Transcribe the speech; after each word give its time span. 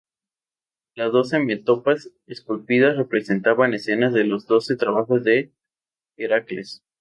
Las 0.95 1.11
doce 1.11 1.37
metopas 1.37 2.09
esculpidas 2.25 2.97
representaban 2.97 3.75
escenas 3.75 4.11
de 4.13 4.23
los 4.23 4.47
doce 4.47 4.75
trabajos 4.75 5.23
de 5.23 5.51
Heracles. 6.17 6.81